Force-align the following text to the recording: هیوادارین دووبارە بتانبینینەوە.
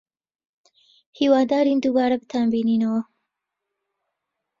هیوادارین 1.17 1.77
دووبارە 1.83 2.15
بتانبینینەوە. 2.21 3.01